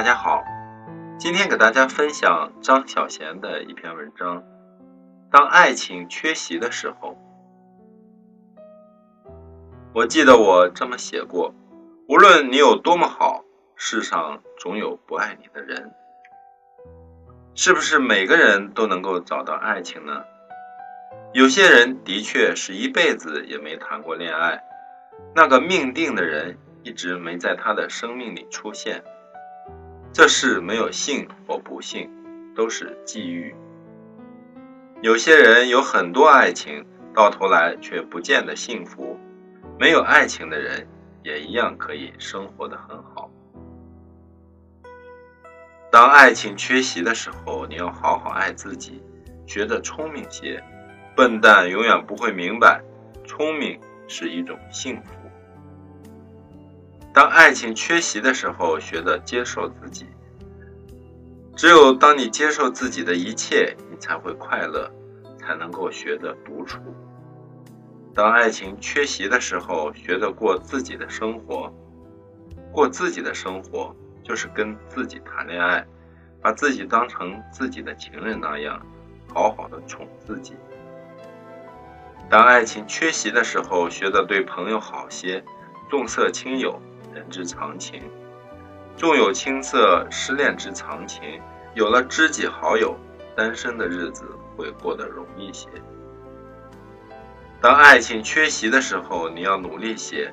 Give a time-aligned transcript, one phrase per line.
[0.00, 0.42] 大家好，
[1.18, 4.42] 今天给大家分享张小娴的一篇文章。
[5.30, 7.18] 当爱情缺席的时候，
[9.92, 11.54] 我记得我这么写过：
[12.08, 13.44] 无论你有多么好，
[13.76, 15.92] 世上总有不爱你的人。
[17.54, 20.24] 是不是每个人都能够找到爱情呢？
[21.34, 24.64] 有些人的确是一辈子也没谈过恋爱，
[25.34, 29.04] 那个命定的人一直没在他的生命里出现。
[30.12, 32.10] 这事没有幸或不幸，
[32.54, 33.54] 都是际遇。
[35.02, 39.16] 有些人有很多爱情，到头来却不见得幸福；
[39.78, 40.86] 没有爱情的人
[41.22, 43.30] 也一样可以生活的很好。
[45.92, 49.00] 当爱情缺席的时候，你要好好爱自己，
[49.46, 50.62] 学得聪明些。
[51.16, 52.82] 笨蛋永远不会明白，
[53.24, 55.12] 聪明是一种幸福。
[57.12, 60.06] 当爱情缺席的时候，学着接受自己。
[61.56, 64.90] 只有当你接受自己的一切，你才会快乐，
[65.38, 66.78] 才能够学着独处。
[68.14, 71.72] 当爱情缺席的时候，学着过自己的生活。
[72.72, 75.84] 过自己的生活，就是跟自己谈恋爱，
[76.40, 78.80] 把自己当成自己的情人那样，
[79.34, 80.54] 好好的宠自己。
[82.28, 85.44] 当爱情缺席的时候，学着对朋友好些，
[85.90, 86.80] 重色轻友。
[87.14, 88.02] 人之常情，
[88.96, 91.40] 纵有青涩，失恋之常情。
[91.74, 92.96] 有了知己好友，
[93.36, 94.24] 单身的日子
[94.56, 95.68] 会过得容易些。
[97.60, 100.32] 当爱情缺席的时候，你要努力些，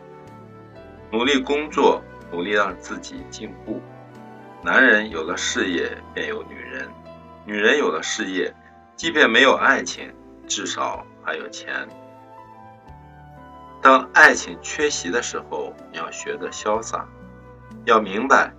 [1.11, 3.81] 努力工作，努力让自己进步。
[4.63, 6.87] 男人有了事业，便有女人；
[7.45, 8.53] 女人有了事业，
[8.95, 10.11] 即便没有爱情，
[10.47, 11.87] 至少还有钱。
[13.87, 17.07] 当爱情缺席的时候，你要学着潇洒，
[17.85, 18.51] 要明白，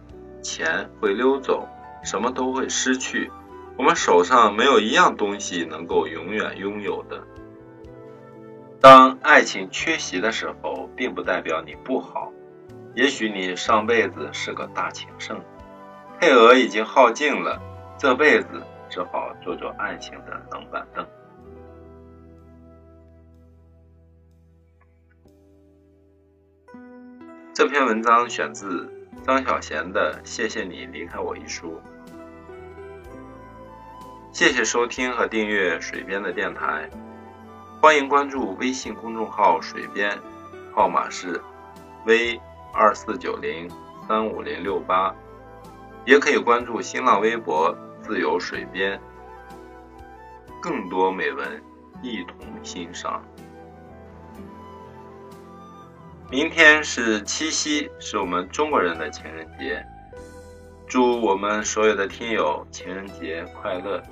[0.43, 1.69] 钱会溜走，
[2.03, 3.31] 什么都会失去，
[3.77, 7.22] 我们手上没有一样东西能够永远拥有的。
[8.81, 12.33] 当爱情缺席的时候，并不代表你不好，
[12.95, 15.39] 也许你上辈子是个大情圣，
[16.19, 17.60] 配额已经耗尽了，
[17.99, 21.06] 这辈子只好做做爱情的冷板凳。
[27.58, 28.88] 这篇文章选自
[29.26, 31.80] 张小娴的《谢谢你离开我》一书。
[34.30, 36.88] 谢谢收听和订阅水边的电台，
[37.80, 40.16] 欢迎关注微信公众号“水边”，
[40.72, 41.42] 号码是
[42.04, 42.41] v
[42.72, 43.68] 二四九零
[44.06, 45.12] 三五零六八，
[46.04, 49.00] 也可以关注新浪微博“自由水边”，
[50.62, 51.60] 更多美文
[52.02, 53.20] 一同欣赏。
[56.31, 59.83] 明天是七夕，是我们中国人的情人节。
[60.87, 64.03] 祝我们所有的听友情人节快乐！